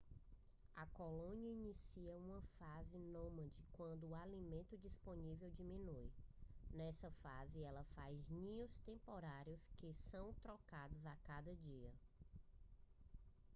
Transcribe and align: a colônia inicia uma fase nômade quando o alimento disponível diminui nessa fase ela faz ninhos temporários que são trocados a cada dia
a 0.77 0.83
colônia 0.87 1.51
inicia 1.51 2.15
uma 2.17 2.41
fase 2.57 2.97
nômade 2.97 3.63
quando 3.71 4.07
o 4.09 4.15
alimento 4.15 4.75
disponível 4.75 5.47
diminui 5.51 6.09
nessa 6.71 7.11
fase 7.21 7.61
ela 7.61 7.83
faz 7.83 8.27
ninhos 8.27 8.79
temporários 8.79 9.69
que 9.77 9.93
são 9.93 10.33
trocados 10.41 11.05
a 11.05 11.15
cada 11.17 11.55
dia 11.55 11.93